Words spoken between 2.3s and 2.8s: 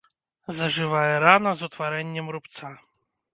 рубца.